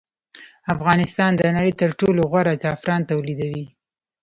[0.75, 3.65] افغانستان د نړۍ تر ټولو غوره زعفران تولیدوي